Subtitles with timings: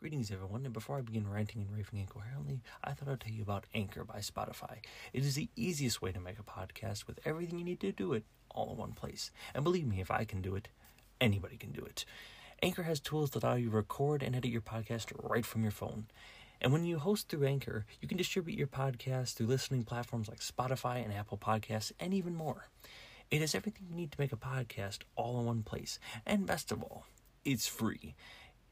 [0.00, 3.42] Greetings, everyone, and before I begin ranting and raving incoherently, I thought I'd tell you
[3.42, 4.76] about Anchor by Spotify.
[5.12, 8.12] It is the easiest way to make a podcast with everything you need to do
[8.12, 9.32] it all in one place.
[9.56, 10.68] And believe me, if I can do it,
[11.20, 12.04] anybody can do it.
[12.62, 15.72] Anchor has tools that allow you to record and edit your podcast right from your
[15.72, 16.06] phone.
[16.60, 20.38] And when you host through Anchor, you can distribute your podcast through listening platforms like
[20.38, 22.68] Spotify and Apple Podcasts, and even more.
[23.32, 25.98] It has everything you need to make a podcast all in one place.
[26.24, 27.06] And best of all,
[27.44, 28.14] it's free.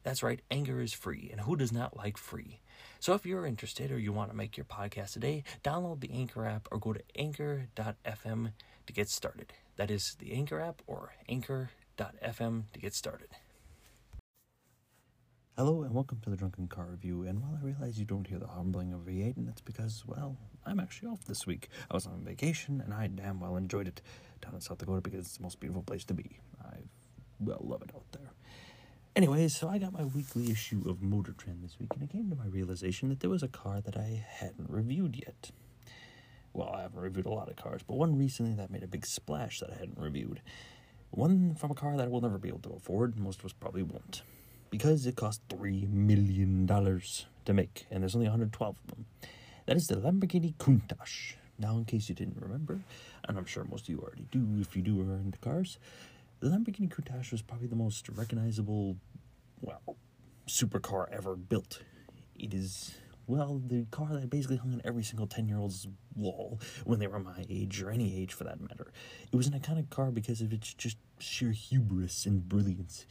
[0.07, 2.61] That's right, Anchor is free, and who does not like free?
[3.01, 6.47] So if you're interested or you want to make your podcast today, download the Anchor
[6.47, 8.53] app or go to anchor.fm
[8.87, 9.53] to get started.
[9.75, 13.31] That is the Anchor app or anchor.fm to get started.
[15.57, 17.25] Hello and welcome to the Drunken Car Review.
[17.25, 20.37] And while I realize you don't hear the humbling of V8, and that's because, well,
[20.65, 21.69] I'm actually off this week.
[21.91, 24.03] I was on vacation and I damn well enjoyed it
[24.41, 26.39] down in South Dakota because it's the most beautiful place to be.
[26.65, 26.77] I,
[27.41, 28.36] well, love it out there.
[29.17, 32.29] Anyways, so I got my weekly issue of Motor Trend this week, and it came
[32.29, 35.53] to my realization that there was a car that I hadn't reviewed yet.
[36.53, 39.07] Well, I haven't reviewed a lot of cars, but one recently that made a big
[39.07, 40.43] splash that I hadn't reviewed.
[41.13, 43.55] One from a car that I will never be able to afford, most of us
[43.55, 44.21] probably won't.
[44.69, 49.07] Because it cost $3 million to make, and there's only 112 of them.
[49.65, 51.37] That is the Lamborghini Countach.
[51.59, 52.81] Now, in case you didn't remember,
[53.27, 55.79] and I'm sure most of you already do if you do are into cars,
[56.41, 58.97] the Lamborghini Countach was probably the most recognizable,
[59.61, 59.97] well,
[60.49, 61.83] supercar ever built.
[62.39, 62.95] It is,
[63.27, 67.07] well, the car that basically hung on every single 10 year old's wall when they
[67.07, 68.93] were my age, or any age for that matter.
[69.33, 73.07] It was an iconic car because of its just sheer hubris and brilliance.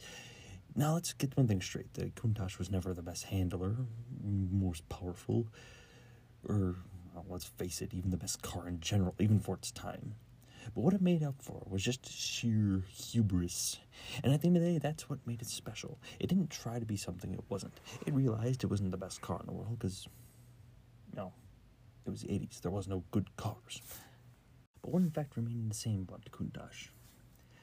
[0.74, 1.94] Now, let's get one thing straight.
[1.94, 3.76] The Countach was never the best handler,
[4.22, 5.48] most powerful,
[6.46, 6.76] or,
[7.14, 10.14] well, let's face it, even the best car in general, even for its time.
[10.74, 13.78] But what it made up for was just sheer hubris.
[14.22, 15.98] And at the end of the day, that's what made it special.
[16.20, 17.80] It didn't try to be something it wasn't.
[18.06, 20.08] It realized it wasn't the best car in the world because,
[21.14, 21.32] no,
[22.06, 22.60] it was the 80s.
[22.60, 23.80] There was no good cars.
[24.82, 26.88] But one fact remained the same about the Countach.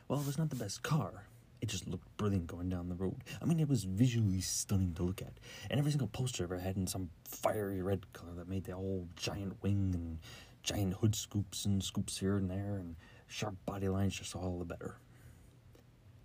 [0.07, 1.25] Well, it was not the best car.
[1.61, 3.23] It just looked brilliant going down the road.
[3.41, 5.39] I mean, it was visually stunning to look at.
[5.69, 9.07] And every single poster ever had in some fiery red color that made the whole
[9.15, 10.19] giant wing and
[10.63, 12.95] giant hood scoops and scoops here and there and
[13.27, 14.97] sharp body lines just all the better.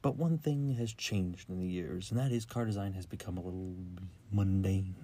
[0.01, 3.37] But one thing has changed in the years, and that is car design has become
[3.37, 3.75] a little
[4.31, 4.95] mundane.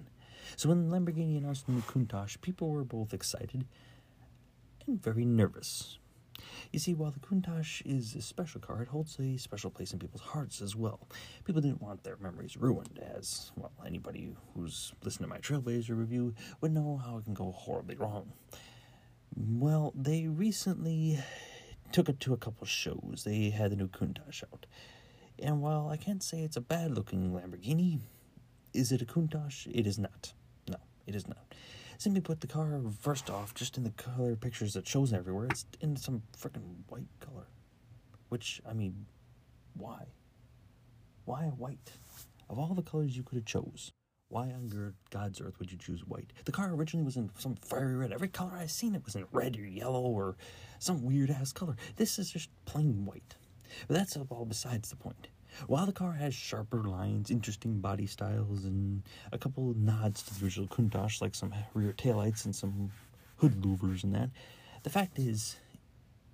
[0.55, 3.65] So when Lamborghini announced the Countach, people were both excited
[4.87, 5.99] and very nervous.
[6.71, 9.99] You see, while the Countach is a special car, it holds a special place in
[9.99, 11.07] people's hearts as well.
[11.43, 16.33] People didn't want their memories ruined, as, well, anybody who's listened to my Trailblazer review
[16.61, 18.31] would know how it can go horribly wrong.
[19.37, 21.19] Well, they recently
[21.91, 23.23] took it to a couple shows.
[23.25, 24.65] They had the new Countach out.
[25.37, 27.99] And while I can't say it's a bad looking Lamborghini,
[28.73, 29.67] is it a Countach?
[29.69, 30.33] It is not.
[30.69, 31.53] No, it is not.
[31.97, 35.65] Simply put, the car, first off, just in the color pictures that shows everywhere, it's
[35.81, 37.47] in some freaking white color.
[38.29, 39.05] Which, I mean,
[39.73, 40.05] why?
[41.25, 41.91] Why white?
[42.49, 43.91] Of all the colors you could have chose,
[44.29, 46.33] why on God's earth would you choose white?
[46.45, 48.11] The car originally was in some fiery red.
[48.11, 50.35] Every color I've seen it was in red or yellow or
[50.79, 51.75] some weird ass color.
[51.95, 53.35] This is just plain white.
[53.87, 55.27] But that's all besides the point.
[55.67, 60.45] While the car has sharper lines, interesting body styles, and a couple nods to the
[60.45, 62.91] original Countach, like some rear taillights and some
[63.37, 64.31] hood louvers and that,
[64.83, 65.55] the fact is,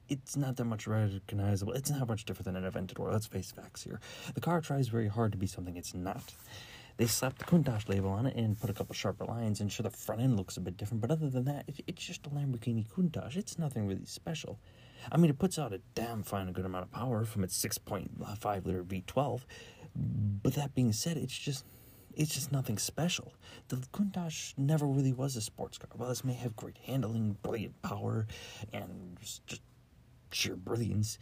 [0.10, 1.74] it's not that much recognizable.
[1.74, 3.12] It's not much different than an Aventador.
[3.12, 4.00] Let's face facts here.
[4.34, 6.34] The car tries very hard to be something it's not.
[7.02, 9.82] They slapped the Countach label on it and put a couple sharper lines, and sure,
[9.84, 12.30] the front end looks a bit different, but other than that, it, it's just a
[12.30, 13.36] Lamborghini Countach.
[13.36, 14.60] It's nothing really special.
[15.12, 18.66] I mean, it puts out a damn fine good amount of power from its 6.5
[18.68, 19.42] liter V12,
[19.96, 21.66] but that being said, it's just
[22.14, 23.34] it's just nothing special.
[23.70, 25.90] The Countach never really was a sports car.
[25.96, 28.28] While this may have great handling, brilliant power,
[28.72, 29.64] and just
[30.32, 31.18] sheer brilliance,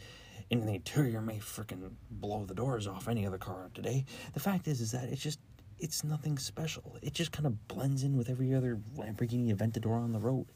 [0.50, 4.04] and the interior may freaking blow the doors off any other car today.
[4.34, 5.38] The fact is, is that it's just
[5.80, 6.96] it's nothing special.
[7.02, 10.46] It just kind of blends in with every other Lamborghini Aventador on the road.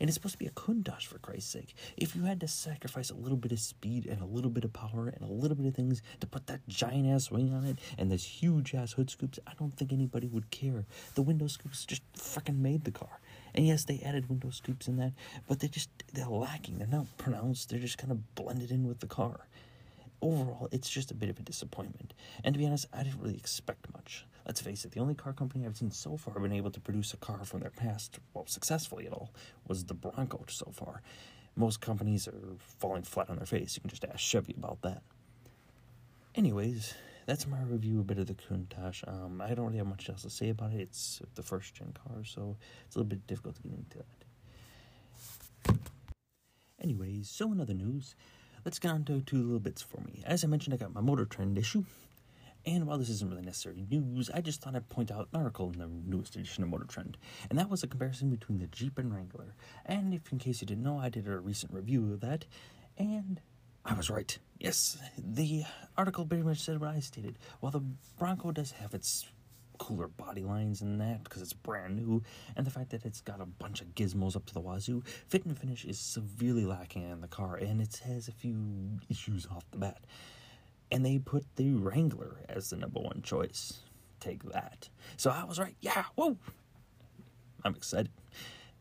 [0.00, 1.74] And it's supposed to be a Countach, for Christ's sake.
[1.98, 4.72] If you had to sacrifice a little bit of speed and a little bit of
[4.72, 7.78] power and a little bit of things to put that giant ass wing on it
[7.98, 10.86] and this huge ass hood scoops, I don't think anybody would care.
[11.14, 13.20] The window scoops just freaking made the car.
[13.54, 15.12] And yes, they added window scoops in that,
[15.46, 16.78] but they just, they're lacking.
[16.78, 17.68] They're not pronounced.
[17.68, 19.40] They're just kind of blended in with the car
[20.22, 22.14] overall, it's just a bit of a disappointment.
[22.44, 23.99] And to be honest, I didn't really expect much.
[24.46, 27.12] Let's face it, the only car company I've seen so far been able to produce
[27.12, 29.32] a car from their past, well, successfully at all,
[29.66, 31.02] was the Bronco so far.
[31.56, 33.76] Most companies are falling flat on their face.
[33.76, 35.02] You can just ask Chevy about that.
[36.34, 36.94] Anyways,
[37.26, 39.06] that's my review a bit of the Countach.
[39.06, 40.80] Um, I don't really have much else to say about it.
[40.80, 42.56] It's the first gen car, so
[42.86, 45.76] it's a little bit difficult to get into that.
[46.80, 48.14] Anyways, so in other news,
[48.64, 50.22] let's get on to two little bits for me.
[50.24, 51.84] As I mentioned, I got my Motor Trend issue.
[52.66, 55.70] And while this isn't really necessarily news, I just thought I'd point out an article
[55.72, 57.16] in the newest edition of Motor Trend,
[57.48, 59.54] and that was a comparison between the Jeep and Wrangler.
[59.86, 62.44] And if in case you didn't know, I did a recent review of that,
[62.98, 63.40] and
[63.84, 64.38] I was right.
[64.58, 65.64] Yes, the
[65.96, 67.38] article pretty much said what I stated.
[67.60, 67.82] While the
[68.18, 69.26] Bronco does have its
[69.78, 72.22] cooler body lines and that because it's brand new,
[72.54, 75.46] and the fact that it's got a bunch of gizmos up to the wazoo, fit
[75.46, 79.64] and finish is severely lacking in the car, and it has a few issues off
[79.70, 80.04] the bat.
[80.90, 83.80] And they put the Wrangler as the number one choice.
[84.18, 84.88] Take that.
[85.16, 85.76] So I was right.
[85.80, 86.36] Yeah, whoa!
[87.64, 88.10] I'm excited.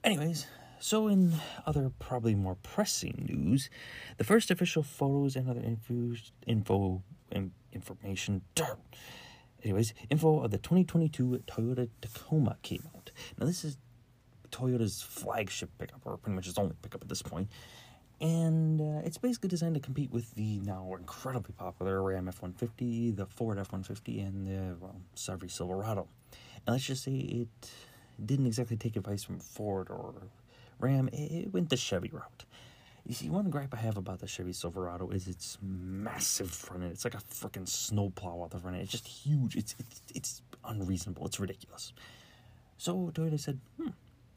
[0.03, 0.47] Anyways,
[0.81, 1.33] so, in
[1.65, 3.69] other, probably more pressing news,
[4.17, 6.15] the first official photos and other info,
[6.47, 7.03] info
[7.73, 8.41] information.
[9.61, 13.11] Anyways, info of the 2022 Toyota Tacoma came out.
[13.37, 13.77] Now, this is
[14.51, 17.49] Toyota's flagship pickup, or pretty much its only pickup at this point.
[18.21, 23.11] And uh, it's basically designed to compete with the now incredibly popular Ram F 150,
[23.11, 26.07] the Ford F 150, and the well, Chevy Silverado.
[26.65, 27.47] And let's just say it
[28.23, 30.13] didn't exactly take advice from Ford or
[30.79, 32.45] Ram, it went the Chevy route.
[33.05, 36.91] You see, one gripe I have about the Chevy Silverado is its massive front end.
[36.91, 38.83] It's like a freaking snowplow out the front end.
[38.83, 39.55] It's just huge.
[39.55, 41.25] It's, it's, it's unreasonable.
[41.25, 41.93] It's ridiculous.
[42.77, 43.89] So Toyota said, hmm,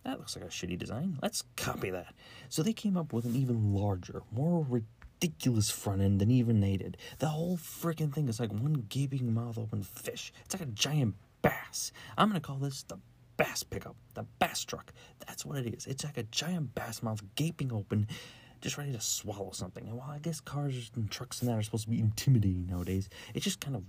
[0.04, 1.19] that looks like a shitty design.
[1.22, 2.14] Let's copy that.
[2.49, 6.76] So they came up with an even larger, more ridiculous front end than even they
[6.76, 6.96] did.
[7.19, 10.32] The whole freaking thing is like one gaping mouth open fish.
[10.44, 11.93] It's like a giant bass.
[12.19, 12.99] I'm to call this the
[13.37, 14.93] bass pickup, the bass truck.
[15.26, 15.87] That's what it is.
[15.87, 18.08] It's like a giant bass mouth gaping open,
[18.60, 19.87] just ready to swallow something.
[19.87, 23.08] And while I guess cars and trucks and that are supposed to be intimidating nowadays,
[23.34, 23.82] it's just kind of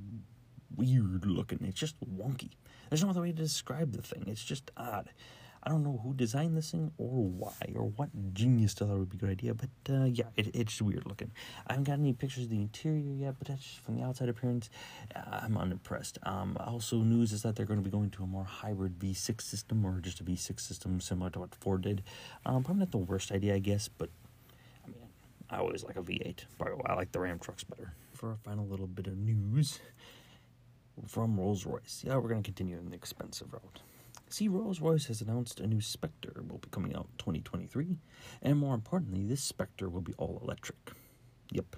[0.75, 1.59] weird looking.
[1.63, 2.51] It's just wonky.
[2.89, 4.25] There's no other way to describe the thing.
[4.27, 5.09] It's just odd.
[5.65, 9.09] I don't know who designed this thing or why or what genius thought it would
[9.09, 11.31] be a good idea, but uh, yeah, it, it's weird looking.
[11.65, 14.69] I haven't got any pictures of the interior yet, but that's from the outside appearance.
[15.15, 16.19] Uh, I'm unimpressed.
[16.23, 19.41] Um, also, news is that they're going to be going to a more hybrid V6
[19.41, 22.03] system or just a V6 system similar to what Ford did.
[22.45, 24.09] Um, probably not the worst idea, I guess, but
[24.83, 25.07] I mean,
[25.49, 26.39] I always like a V8.
[26.57, 27.93] But I like the Ram trucks better.
[28.13, 29.79] For a final little bit of news
[31.07, 32.03] from Rolls Royce.
[32.05, 33.79] Yeah, we're going to continue in the expensive route.
[34.33, 37.99] See, Rolls Royce has announced a new Spectre will be coming out in 2023,
[38.41, 40.79] and more importantly, this Spectre will be all electric.
[41.51, 41.75] Yep.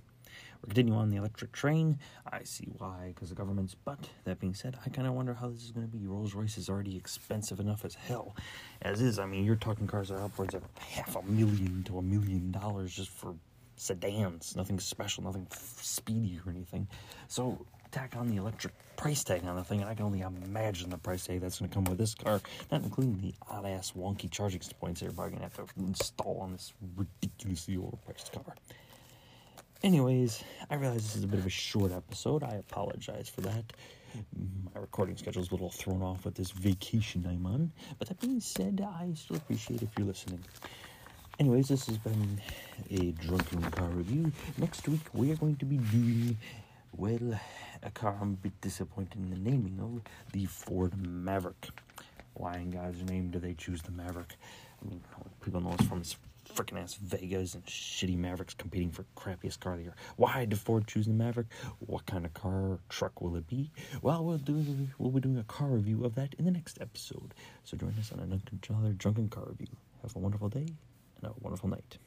[0.61, 1.99] We're continuing on the electric train.
[2.31, 3.75] I see why, because the government's.
[3.75, 6.07] But that being said, I kind of wonder how this is going to be.
[6.07, 8.37] Rolls Royce is already expensive enough as hell,
[8.81, 9.19] as is.
[9.19, 12.53] I mean, you're talking cars that are upwards of half a million to a million
[12.53, 13.35] dollars just for
[13.75, 14.55] sedans.
[14.55, 16.87] Nothing special, nothing speedy or anything.
[17.27, 20.89] So tack on the electric price tag on the thing, and I can only imagine
[20.89, 23.93] the price tag that's going to come with this car, not including the odd ass
[23.97, 28.53] wonky charging points everybody's going to have to install on this ridiculously overpriced car.
[29.81, 32.43] Anyways, I realize this is a bit of a short episode.
[32.43, 33.63] I apologize for that.
[34.73, 37.71] My recording schedule is a little thrown off with this vacation I'm on.
[37.97, 40.43] But that being said, I still appreciate if you're listening.
[41.39, 42.41] Anyways, this has been
[42.91, 44.31] a drunken car review.
[44.57, 46.37] Next week, we are going to be doing
[46.97, 47.39] well,
[47.83, 50.01] a car I'm a bit disappointed in the naming of
[50.31, 51.69] the Ford Maverick.
[52.33, 54.35] Why in God's name do they choose the Maverick?
[54.81, 55.01] I mean,
[55.43, 56.15] people know it's from this
[56.53, 59.95] freaking ass Vegas and shitty Mavericks competing for crappiest car of the year.
[60.15, 61.47] Why did Ford choose the Maverick?
[61.79, 63.71] What kind of car truck will it be?
[64.01, 64.63] Well, we'll do
[64.97, 67.33] we'll be doing a car review of that in the next episode.
[67.63, 68.41] So join us on another
[68.97, 69.75] drunken car review.
[70.01, 70.67] Have a wonderful day
[71.21, 71.97] and a wonderful night.